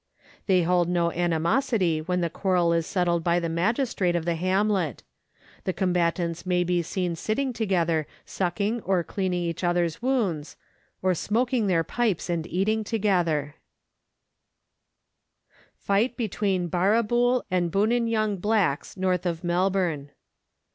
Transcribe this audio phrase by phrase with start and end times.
[0.47, 5.03] They hold no animosity when the quarrel is settled by the magistrate of the hamlet.
[5.63, 10.57] The combatants may be seen sitting together sucking or cleaning each others' wounds,
[11.03, 13.53] or smoking their pipes and eating together,
[15.75, 20.09] Fight between Barrabool and Buninyong Blacks North of Mel bourne.